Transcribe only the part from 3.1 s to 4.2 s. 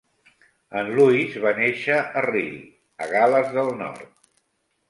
Gales del nord.